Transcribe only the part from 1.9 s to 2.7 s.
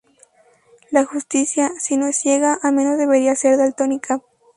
no es ciega,